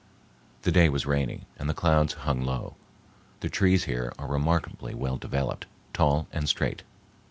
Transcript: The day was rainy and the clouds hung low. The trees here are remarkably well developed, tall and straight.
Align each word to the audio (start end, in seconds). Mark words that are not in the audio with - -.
The 0.63 0.71
day 0.71 0.89
was 0.89 1.05
rainy 1.05 1.45
and 1.59 1.69
the 1.69 1.75
clouds 1.75 2.13
hung 2.13 2.41
low. 2.43 2.75
The 3.41 3.49
trees 3.51 3.83
here 3.83 4.11
are 4.17 4.25
remarkably 4.25 4.95
well 4.95 5.17
developed, 5.17 5.67
tall 5.93 6.25
and 6.33 6.49
straight. 6.49 6.81